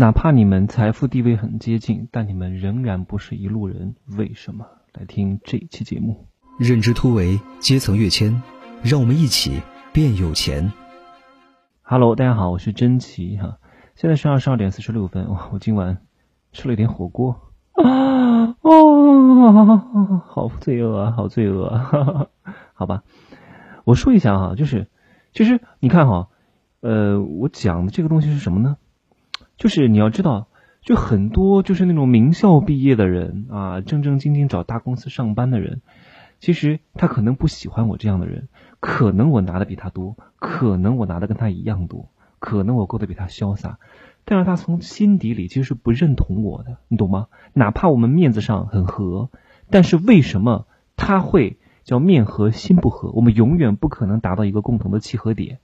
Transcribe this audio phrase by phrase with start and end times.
[0.00, 3.96] 哪怕你们财富地位很接近，但你们仍然不是一路人。
[4.16, 4.64] 为什么？
[4.94, 6.26] 来听这期节目。
[6.58, 8.42] 认知突围，阶层跃迁，
[8.82, 9.60] 让我们一起
[9.92, 10.72] 变有钱。
[11.82, 13.58] Hello，大家好，我是真奇哈。
[13.94, 15.98] 现在是二十二点四十六分，哇，我今晚
[16.50, 21.66] 吃了一点火锅啊，哦，好罪恶啊，好罪恶。
[21.66, 22.26] 啊
[22.72, 23.02] 好吧，
[23.84, 24.86] 我说一下哈，就是，
[25.34, 26.28] 其实你看哈，
[26.80, 28.78] 呃，我讲的这个东西是什么呢？
[29.60, 30.48] 就是你要知道，
[30.80, 35.82] 就很多就是那种名校毕业的人啊，正正经经找大公司上班的人，
[36.38, 38.48] 其实他可能不喜欢我这样的人，
[38.80, 43.78] 可能我拿的比他多，可能我拿的跟他一样多，可能我过得比他潇洒，
[44.24, 47.26] 但是他从心底里其实是不认同我的，你懂吗？
[47.52, 49.28] 哪怕我们面子上很和，
[49.68, 53.10] 但是为什么他会叫面和心不和？
[53.10, 55.58] 我们永远不可能达到一个共同的契合点。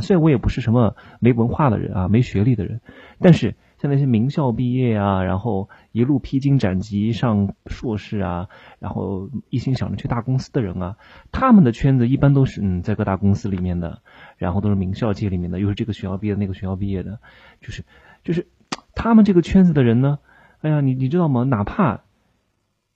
[0.00, 2.80] 虽然我也不是什么没文化的人啊，没学历的人，
[3.18, 10.96] 但是像那些名校毕业啊，然后一路披荆斩棘上硕士啊，然后一心想着去大公司的人啊，
[11.32, 14.02] 他们的圈子一般都是嗯在各大公司里面的，
[14.36, 17.20] 然后都是名校界里面的，又是这个学校毕业那个学校毕业的，
[17.60, 17.84] 就是
[18.24, 18.48] 就是
[18.94, 20.18] 他们这个圈子的人呢，
[20.60, 21.44] 哎呀，你你知道吗？
[21.44, 22.00] 哪怕，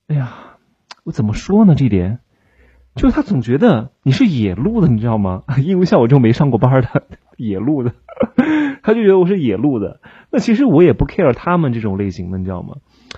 [0.09, 0.59] 哎呀，
[1.05, 1.75] 我怎么说呢？
[1.75, 2.19] 这点。
[2.95, 5.43] 就他总觉得你是野路的，你知道吗？
[5.65, 7.05] 因为像我这种没上过班的
[7.39, 7.93] 野路的，
[8.83, 10.01] 他就觉得我是野路的。
[10.31, 12.77] 那其实我也不 care 他们这种类型的，你知道吗？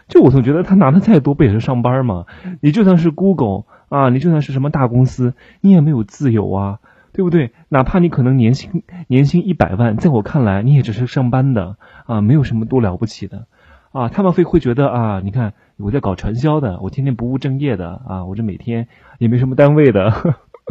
[0.08, 2.26] 就我总觉得他拿的再多，不也是上班吗？
[2.60, 6.78] 你就算是 Google 啊，你就算是什么大公司，你也没有自由啊，
[7.12, 7.50] 对不对？
[7.68, 13.46] 哪怕你可能年薪年薪一百万，在我看来，你也只是上班的啊，没有什么多了不起的
[13.94, 14.10] 啊。
[14.10, 15.54] 他们会会觉得啊，你看。
[15.76, 18.86] 我在搞传销的，我天天不务正业的啊，我这每天
[19.18, 20.12] 也没什么单位的，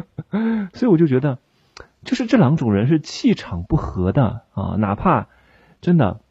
[0.72, 1.40] 所以我就觉得，
[2.06, 5.28] 就是这两种人是气场不合的啊，哪怕
[5.82, 6.22] 真的，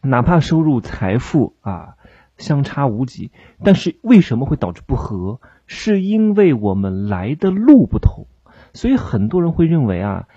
[0.00, 1.96] 哪怕收入财富啊
[2.38, 3.30] 相差无几，
[3.62, 5.38] 但是为什么会导致不和？
[5.66, 8.26] 是因为我们来的路不同，
[8.72, 10.28] 所以很多人会认为啊。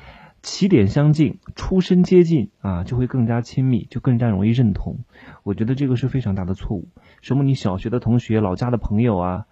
[0.41, 5.05] 起点相近，出身接近啊，就会更加亲密，就更加容易认同。
[5.43, 6.87] 我觉得这个是非常大的错误。
[7.21, 7.43] 什么？
[7.43, 9.45] 你小学的同学、老家的朋友啊，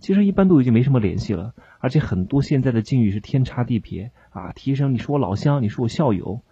[0.00, 1.54] 其实一般都已经没什么联系了。
[1.78, 4.50] 而且很多现在的境遇是天差地别啊。
[4.52, 6.42] 提升，你是我老乡，你是我校友，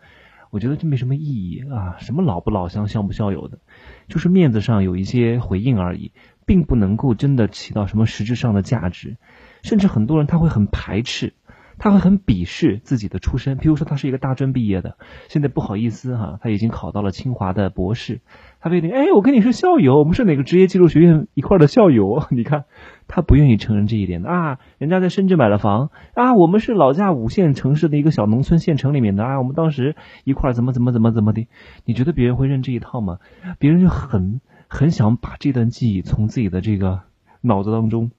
[0.51, 1.97] 我觉得这没什么意义啊。
[1.99, 3.59] 什么老不老乡、校不校友的，
[4.07, 6.12] 就是面子上有一些回应而已，
[6.47, 9.17] 并不能够真的起到什么实质上的价值。
[9.62, 11.34] 甚至很多人他会很排斥。
[11.83, 14.99] 他会很鄙视自己的出身，比如说他是一个大专毕业的，
[15.29, 18.21] 现在不好意思哈，他已经考到了清华的博士，
[18.61, 22.23] 他非得哎，我跟你是校友，我们是哪个职业技术学院一块的校友？
[22.31, 22.67] 你看，
[23.09, 24.59] 他不愿意承认这一点的啊。
[24.77, 31.49] 人家在深圳买了房啊，我们是老家五线城市的一个小农村县城里面的啊，我们当时一块怎么怎么怎么怎么的？
[31.87, 33.21] 你觉得别人会认这一套吗？
[33.59, 37.01] 别人就很很想把这段记忆从自己的这个
[37.41, 38.11] 脑子当中。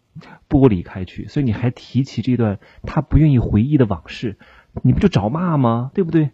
[0.49, 4.37] 剥离开去，所以你还提起这段他不愿意回忆的往事，
[4.81, 5.91] 你不就找骂吗？
[5.93, 6.31] 对不对？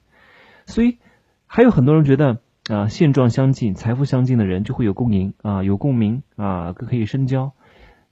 [0.65, 0.97] 所以
[1.45, 2.39] 还有很多人觉得
[2.69, 7.53] 啊，现状相近、财富相近的人就会有共赢啊，有共鸣啊，可以深交，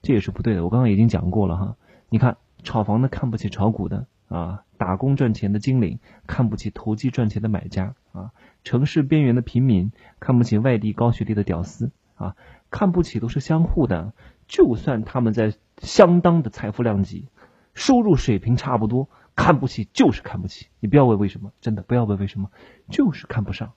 [0.02, 0.64] 这也是不对的。
[0.64, 1.76] 我刚刚已经讲过了哈。
[2.10, 8.32] 你看，炒房的看不起炒股的啊，打工赚钱的精灵看不起投机赚钱的买家啊，
[8.64, 12.36] 城市边缘的平民看不起外地高学历的屌丝啊，
[12.70, 14.14] 看不起都是相互的。
[14.48, 17.28] 就算他们在相当的财富量级、
[17.74, 20.68] 收入水平差不多，看不起就是看不起。
[20.80, 22.50] 你不要问为什么，真的不要问为什么，
[22.90, 23.74] 就是看不上。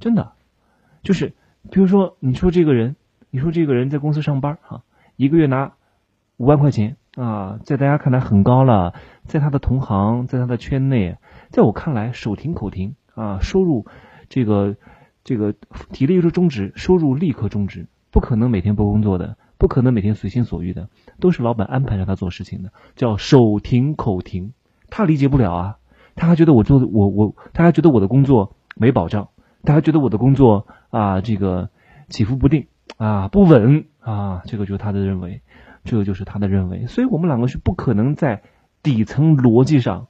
[0.00, 0.32] 真的，
[1.02, 1.34] 就是
[1.70, 2.96] 比如说，你说这个人，
[3.30, 4.82] 你说这个人在公司上班哈，
[5.16, 5.74] 一个月拿
[6.36, 8.94] 五万块钱啊，在大家看来很高了，
[9.24, 11.18] 在他的同行，在他的圈内，
[11.50, 13.86] 在我看来手停口停啊，收入
[14.28, 14.76] 这个
[15.24, 15.52] 这个
[15.92, 19.36] 体力就是终止，收入立刻终止，不可能每天不工作的。
[19.58, 20.88] 不可能每天随心所欲的，
[21.20, 24.52] 都是老板安排让他做事情的，叫手停口停。
[24.88, 25.78] 他理解不了啊，
[26.14, 29.28] 他还觉得我做的我我，他还觉得我的工作没保障，
[29.64, 31.70] 他还觉得我的工作啊这个
[32.08, 35.42] 起伏不定啊不稳啊，这个就是他的认为，
[35.84, 36.86] 这个就是他的认为。
[36.86, 38.42] 所以我们两个是不可能在
[38.82, 40.06] 底层逻辑上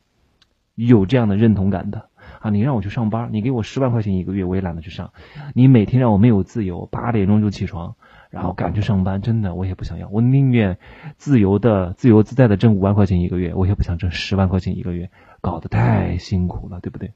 [0.74, 2.10] 有这样的认同感的
[2.40, 2.50] 啊！
[2.50, 5.12] 你让我去上班，你给我十万块钱一个月，我也懒得去上。
[5.54, 7.96] 你每天让我没有自由，八点钟就起床。
[8.30, 10.78] 然后赶去上班，真的我也不想要，我宁愿
[11.16, 15.10] 自由的、自由自在的挣五万块钱一个月，我也不想挣十万块钱一个月，
[15.40, 17.12] 搞得太辛苦了，对不对？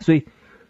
[0.00, 0.26] 所以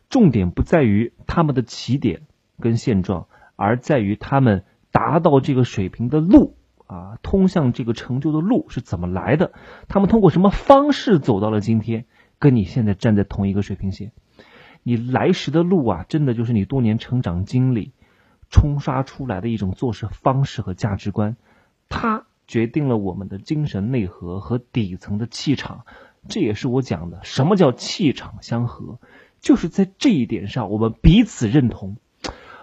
[0.09, 2.23] 重点不在于他们的起点
[2.61, 3.27] 跟现状，
[3.57, 6.57] 而在于他们达到这个水平的路
[6.87, 9.53] 啊，通向这个成就的路是怎么来的？
[9.89, 12.05] 他们通过什么方式走到了今天，
[12.39, 14.13] 跟你现在站在同一个水平线？
[14.83, 17.94] 你来时的路啊，真的就是你多年成长经历
[18.55, 21.37] 冲刷出来的一种做事方式和价值观，
[21.89, 25.85] 它决定了我们的精神内核和底层的气场。
[26.29, 29.01] 这也是我讲的，什么叫气场相合？
[29.41, 31.97] 就是在这一点上，我们彼此认同。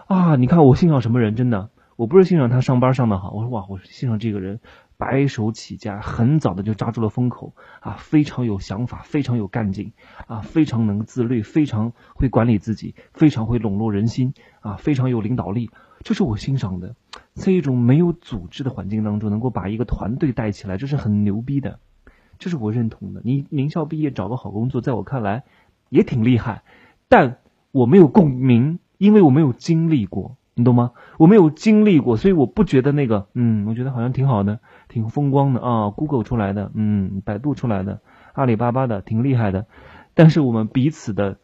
[0.07, 1.35] 啊，你看我欣赏什么人？
[1.35, 4.61] 真的，我不是欣赏他上班上的好，我说哇，我是欣赏这个人。
[5.01, 9.94] 白手起家，很早的就抓住了风口啊，非常有想法，非常有干劲
[10.27, 15.71] 啊，非常能自律，非常会管理自己，非常会笼络人心啊，非常有领导力，
[16.03, 16.95] 这是我欣赏的。
[17.33, 21.80] 在一种没有组织的环境当中，能够把一个团队带起来，这是很牛逼的，
[22.38, 23.21] 这是我认同的。
[23.24, 25.45] 你名校毕业找个好工作，在我看来
[25.89, 26.62] 也挺厉害，
[27.07, 27.39] 但
[27.71, 30.38] 我没有共鸣，因为我没有经历过。
[30.54, 30.92] 你懂吗？
[31.18, 34.59] 我没有经历过，所以我不觉得那个，嗯，我觉得好像挺好的，
[34.91, 35.89] 挺风光的啊。
[35.89, 38.01] Google 出来的，嗯，百度出来的，
[38.33, 39.65] 阿里巴巴的，挺厉害的。
[40.13, 41.39] 但是我们彼此的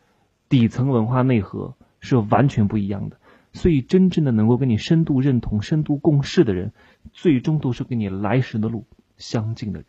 [0.49, 3.17] 底层文化内核是完全不一样的，
[3.53, 6.73] 所以真正的能够跟你深度认同、深度共事的人，
[7.13, 8.85] 最终都是跟你来时的路
[9.15, 9.87] 相近的人，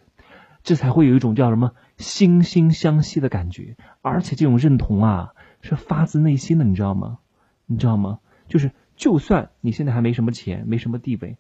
[0.63, 3.77] 这才会有一种叫什么惺惺相惜的感觉。
[4.01, 7.19] 而且这种认同啊，是发自内心的，你知道吗？
[7.67, 8.21] 你知道吗？
[8.47, 8.71] 就是。
[8.99, 11.39] 就算你现在还没什么钱，没什么地位，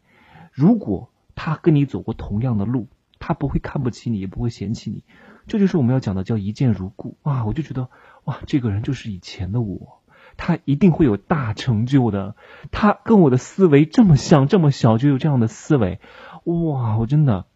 [0.53, 2.88] 如果他跟你走过同样的路，
[3.20, 5.05] 他不会看不起你，也不会嫌弃你。
[5.46, 7.44] 这就是我们要讲的，叫一见如故啊！
[7.44, 7.90] 我就觉得
[8.25, 10.00] 哇，这个人就是以前的我，
[10.37, 12.35] 他一定会有大成就的。
[12.73, 16.00] 他跟我的思维这么像，这么小就有这样的思维，
[16.43, 16.99] 哇！
[16.99, 17.46] 我真的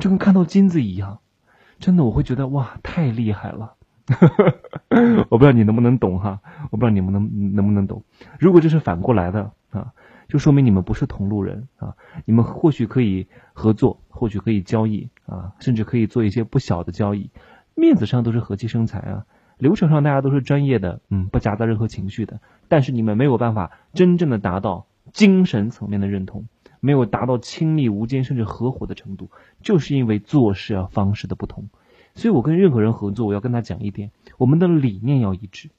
[0.00, 1.20] 就跟看到金子一样，
[1.78, 3.76] 真的我会觉得哇，太厉害了。
[5.30, 6.40] 我不知道你能不能懂哈，
[6.72, 8.02] 我不知道你们能能不能懂。
[8.40, 9.92] 如果这是反过来的啊，
[10.30, 11.96] 就说明你们不是同路人啊。
[12.24, 17.30] 你们或许可以合作，或许可以交易啊，甚至可以做一些不小的交易。
[17.74, 19.26] 面子上都是和气生财啊，
[19.58, 22.40] 流程上大家都是专业的，嗯，不夹杂任何情绪的。
[22.68, 26.46] 但是你们没有办法真正的达到精神层面的认同，
[26.78, 29.30] 没有达到亲密无间甚至合伙的程度，
[29.62, 31.68] 就是因为做事啊方式的不同。
[32.14, 35.70] 所以我跟任何人合作，我要跟他讲一点：我们的理念要一致。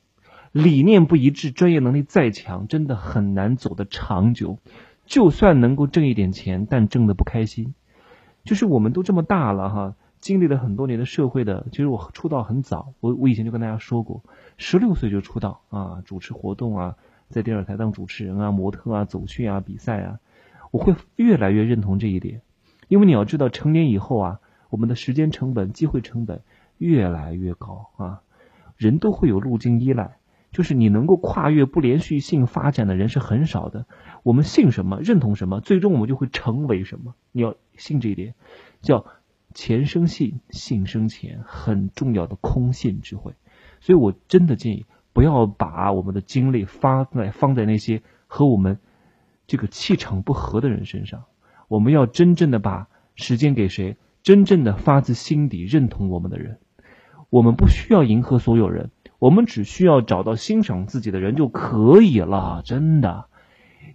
[0.52, 4.58] 理念不一致，专业能力再强，真的很难走得长久。
[5.06, 7.74] 就算能够挣一点钱，但挣得不开心。
[8.44, 11.66] 就是我们都这么大了哈，经历了很多年的社会的。
[11.72, 14.24] 其实我出道很早，我我以前就跟大家说过，
[14.58, 16.96] 十六岁就出道啊，主持活动啊，
[17.30, 20.20] 在电视台当主持人啊，模特啊，走训啊，比赛啊。
[20.72, 22.42] 我会越来越认同这一点，
[22.88, 24.40] 因为你要知道，成年以后啊。
[24.70, 26.44] 我们的时间成本、机会成本
[26.78, 28.22] 越来越高啊！
[28.78, 30.16] 人都会有路径依赖，
[30.52, 33.86] 就是你能够跨越不连续性发展的人是很少的。
[34.24, 37.16] 我们信什么，认同什么，最终我们就会成为什么。
[37.32, 38.36] 你要信这一点，
[38.82, 39.06] 叫
[39.54, 43.34] 钱生信，信生钱，很重要的空性智慧。
[43.80, 48.80] 所以我真的建议，不要把我们的精力发在放在那些和我们
[49.48, 51.24] 这个气场不合的人身上。
[51.68, 53.98] 我们要真正的把时间给谁？
[54.24, 56.60] 真正的发自心底认同我们的人，
[57.32, 58.92] 我们不需要迎合所有人，
[59.22, 62.64] 我们只需要找到欣赏自己的人就可以了。
[62.66, 63.26] 真的，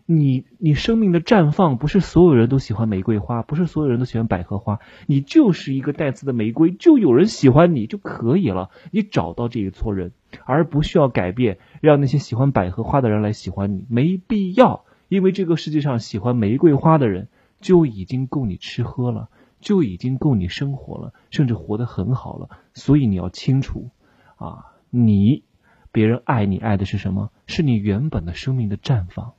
[0.07, 8.71] 你你生命的绽放不是所有人都喜欢玫瑰花，不是所有人都喜欢百合花，你就是一个带刺的玫瑰，就有人喜欢你就可以了。
[8.93, 10.13] 你找到这一撮人，
[10.45, 17.27] 而不需要改变，让那些喜欢百合花的人来喜欢你，没必要，因为这个世界上喜欢玫瑰花的人
[17.61, 19.29] 就已经够你吃喝了。
[19.59, 22.51] 就已经够你生活了，甚至活得很好了。
[22.75, 23.89] 所以你要清楚，
[24.37, 25.45] 啊，你
[25.93, 27.31] 别人爱你爱的是什么？
[27.47, 29.35] 是你原本的生命的绽放。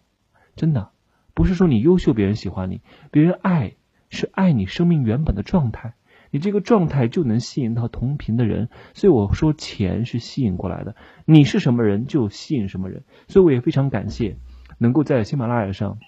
[0.56, 0.90] 真的，
[1.34, 3.76] 不是说你优秀别人喜欢你，别人爱
[4.10, 5.94] 是爱你生命原本的状态。
[6.32, 8.70] 你这个状态就能吸引到同频的人。
[8.94, 10.96] 所以我说，钱是吸引过来的。
[11.26, 13.04] 你是什么人，就吸引什么人。
[13.28, 14.38] 所以我也非常感谢
[14.78, 16.00] 能够在喜马拉雅上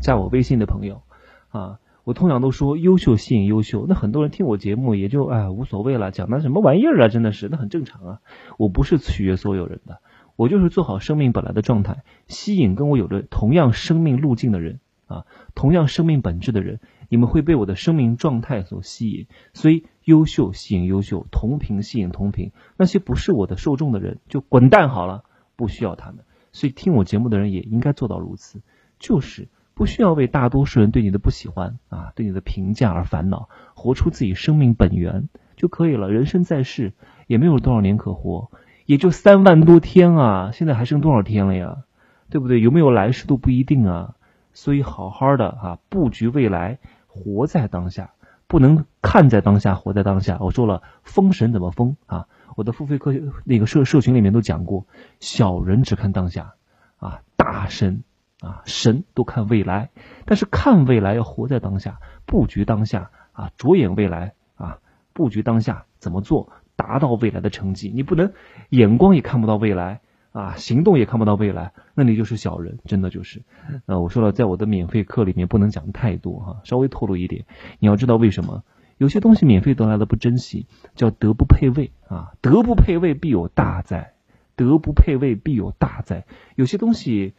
[0.00, 1.02] 加我微信的朋友，
[1.50, 1.78] 啊。
[2.04, 8.20] 我通常都说优秀吸引优秀，那很多人听我节目也就哎无所谓了，讲的什么玩意儿啊，真的是那很正常啊。
[8.58, 10.00] 我不是取悦所有人的，
[10.36, 19.26] 我就是做好生命本来的状态，吸引跟我有着同样生命路径的人啊，同样生命本质的人，你们会被我的生命状态所吸引。
[19.54, 25.24] 所以优秀吸引优秀，同频吸引同频，那些不是我的受众的人就滚蛋好了，
[25.56, 26.18] 不需要他们。
[26.52, 28.60] 所以听我节目的人也应该做到如此，
[28.98, 29.48] 就是。
[29.74, 36.10] 不需要为大多数人对你的不喜欢啊，对你的评价而烦恼，活出自己生命本源就可以了。
[36.10, 36.92] 人生在世
[37.26, 38.50] 也没有多少年可活，
[38.86, 40.50] 也就三万多天啊！
[40.52, 41.84] 现在还剩多少天了呀？
[42.30, 42.60] 对不对？
[42.60, 44.14] 有没有来世都不一定啊！
[44.52, 46.78] 所以好好的啊，布局未来，
[47.08, 48.12] 活在当下，
[48.46, 50.38] 不能看在当下，活在当下。
[50.40, 52.26] 我说了，封神怎么封啊？
[52.56, 53.12] 我的付费课
[53.44, 54.86] 那个社社群里面都讲过，
[55.18, 56.54] 小人只看当下，
[56.98, 58.04] 啊，大神
[58.44, 59.90] 啊神都看未来，
[60.26, 64.78] 但是看未来要活在当下，布局当下啊，着眼未来啊，
[65.12, 67.90] 布局当下怎么做达到未来的成绩？
[67.94, 68.32] 你不能
[68.68, 70.00] 眼光也看不到未来
[70.32, 73.42] 啊，行动也看不到未来，那你就是小人，真的就是。
[73.86, 77.46] 呃，我说了，在我的免费课里面不能讲太多哈，稍微透露一点，
[77.78, 78.62] 你要知道为什么。
[78.96, 82.34] 有些东西免费得来的不珍惜，叫德不配位啊！
[82.40, 84.12] 德不配位必有大灾，
[84.54, 86.24] 德不配位必有大灾。
[86.54, 87.34] 有些东西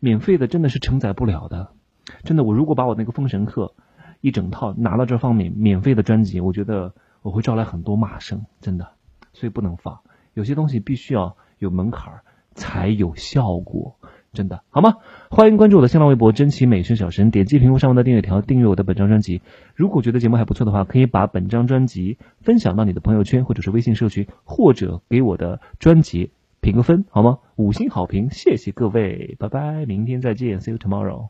[0.00, 1.68] 免费的真的是承载不了的，
[2.24, 2.44] 真的。
[2.44, 3.74] 我如果把我那个封神课
[4.20, 8.88] 一整套拿到这方面免费的专辑，我觉得我会招来很多骂声，真的。
[9.32, 10.00] 所以不能放。
[10.34, 12.22] 有些东西必须要有门槛儿
[12.54, 13.96] 才有效果。
[14.30, 14.96] 真的好吗？
[15.30, 19.40] 欢迎关注我的新浪微博“真奇美声小神”，点击屏幕上方的订阅条订阅我的本张专辑。
[19.74, 27.38] 如果觉得节目还不错的话，可以把本张专辑分享到你的朋友圈或者是微信社群，或者给我的专辑评个分好吗？
[27.56, 31.28] 五星好评，谢谢各位，拜拜，明天再见，See you tomorrow。